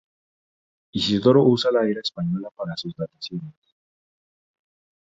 Isidoro 0.93 1.43
usa 1.45 1.69
la 1.71 1.85
era 1.87 1.99
española 2.01 2.49
para 2.57 2.75
sus 2.75 2.95
dataciones. 2.95 3.53